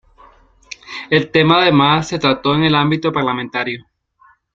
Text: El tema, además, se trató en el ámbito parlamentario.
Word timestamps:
El 1.11 1.29
tema, 1.29 1.61
además, 1.61 2.07
se 2.07 2.17
trató 2.17 2.55
en 2.55 2.63
el 2.63 2.73
ámbito 2.73 3.11
parlamentario. 3.13 3.85